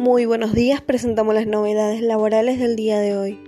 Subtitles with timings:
[0.00, 3.38] Muy buenos días, presentamos las novedades laborales del día de hoy.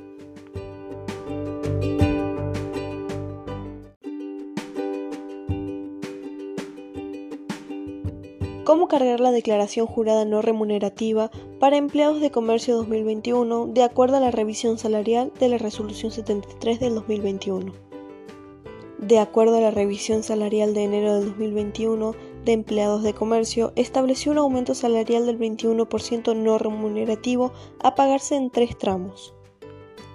[8.65, 14.21] ¿Cómo cargar la declaración jurada no remunerativa para empleados de comercio 2021 de acuerdo a
[14.21, 17.73] la revisión salarial de la Resolución 73 del 2021?
[18.99, 22.15] De acuerdo a la revisión salarial de enero del 2021
[22.45, 28.51] de empleados de comercio, estableció un aumento salarial del 21% no remunerativo a pagarse en
[28.51, 29.35] tres tramos.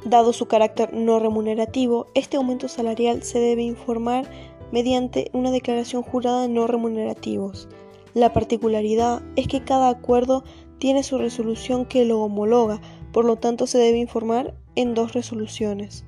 [0.06, 4.30] Dado su carácter no remunerativo, este aumento salarial se debe informar
[4.72, 7.68] mediante una declaración jurada no remunerativos.
[8.14, 10.44] La particularidad es que cada acuerdo
[10.80, 16.06] tiene su resolución que lo homologa, por lo tanto se debe informar en dos resoluciones.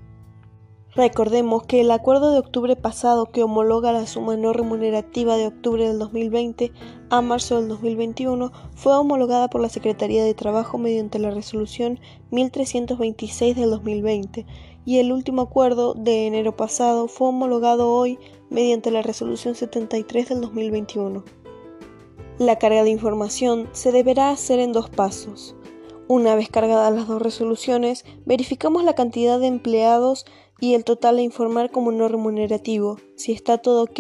[0.99, 5.87] Recordemos que el acuerdo de octubre pasado que homologa la suma no remunerativa de octubre
[5.87, 6.73] del 2020
[7.09, 13.55] a marzo del 2021 fue homologada por la Secretaría de Trabajo mediante la resolución 1326
[13.55, 14.45] del 2020
[14.83, 20.41] y el último acuerdo de enero pasado fue homologado hoy mediante la resolución 73 del
[20.41, 21.23] 2021.
[22.39, 25.55] La carga de información se deberá hacer en dos pasos.
[26.09, 30.25] Una vez cargadas las dos resoluciones, verificamos la cantidad de empleados
[30.59, 32.97] y el total a informar como no remunerativo.
[33.15, 33.99] Si está todo ok,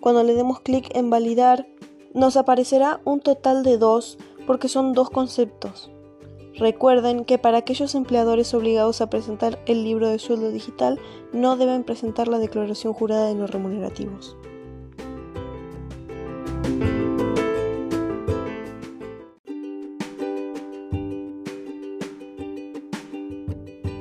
[0.00, 1.66] cuando le demos clic en validar,
[2.14, 5.90] nos aparecerá un total de dos porque son dos conceptos.
[6.54, 10.98] Recuerden que para aquellos empleadores obligados a presentar el libro de sueldo digital
[11.32, 14.36] no deben presentar la declaración jurada de no remunerativos.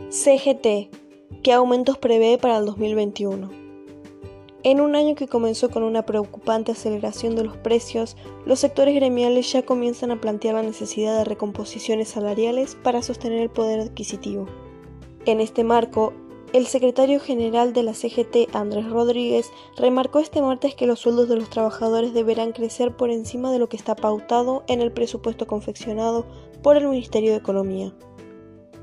[0.10, 1.05] CGT
[1.46, 3.52] ¿Qué aumentos prevé para el 2021?
[4.64, 9.52] En un año que comenzó con una preocupante aceleración de los precios, los sectores gremiales
[9.52, 14.48] ya comienzan a plantear la necesidad de recomposiciones salariales para sostener el poder adquisitivo.
[15.28, 16.14] En este marco,
[16.52, 21.36] el secretario general de la CGT, Andrés Rodríguez, remarcó este martes que los sueldos de
[21.36, 26.26] los trabajadores deberán crecer por encima de lo que está pautado en el presupuesto confeccionado
[26.64, 27.94] por el Ministerio de Economía.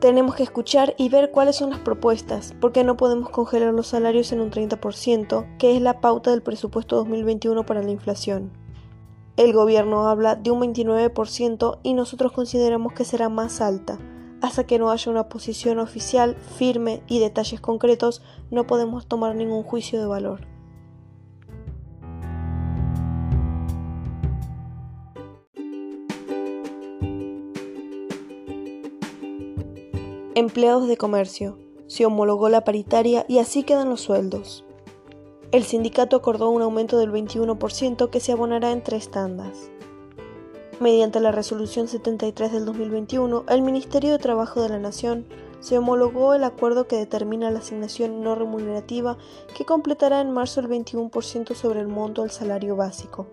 [0.03, 4.33] Tenemos que escuchar y ver cuáles son las propuestas, porque no podemos congelar los salarios
[4.33, 8.51] en un 30%, que es la pauta del presupuesto 2021 para la inflación.
[9.37, 13.97] El gobierno habla de un 29% y nosotros consideramos que será más alta.
[14.41, 19.63] Hasta que no haya una posición oficial firme y detalles concretos, no podemos tomar ningún
[19.63, 20.52] juicio de valor.
[30.35, 31.59] Empleados de comercio.
[31.89, 34.65] Se homologó la paritaria y así quedan los sueldos.
[35.51, 39.71] El sindicato acordó un aumento del 21% que se abonará en tres tandas.
[40.81, 45.27] Mediante la resolución 73 del 2021, el Ministerio de Trabajo de la Nación
[45.61, 49.19] se homologó el acuerdo que determina la asignación no remunerativa
[49.55, 53.27] que completará en marzo el 21% sobre el monto del salario básico.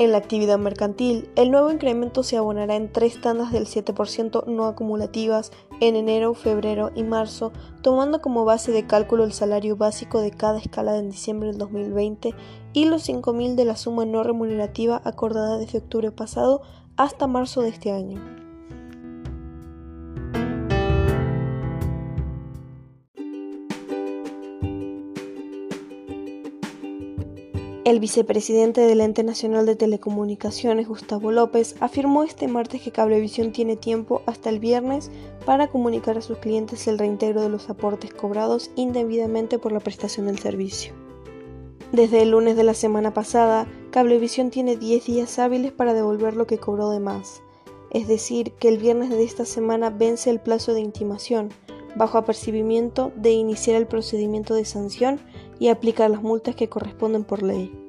[0.00, 4.64] En la actividad mercantil, el nuevo incremento se abonará en tres tandas del 7% no
[4.64, 7.52] acumulativas en enero, febrero y marzo,
[7.82, 12.34] tomando como base de cálculo el salario básico de cada escala en diciembre del 2020
[12.72, 16.62] y los 5.000 de la suma no remunerativa acordada desde octubre pasado
[16.96, 18.49] hasta marzo de este año.
[27.90, 33.74] El vicepresidente del Ente Nacional de Telecomunicaciones, Gustavo López, afirmó este martes que Cablevisión tiene
[33.74, 35.10] tiempo hasta el viernes
[35.44, 40.26] para comunicar a sus clientes el reintegro de los aportes cobrados indebidamente por la prestación
[40.26, 40.92] del servicio.
[41.90, 46.46] Desde el lunes de la semana pasada, Cablevisión tiene 10 días hábiles para devolver lo
[46.46, 47.42] que cobró de más,
[47.90, 51.48] es decir, que el viernes de esta semana vence el plazo de intimación,
[51.96, 55.18] bajo apercibimiento de iniciar el procedimiento de sanción
[55.58, 57.79] y aplicar las multas que corresponden por ley.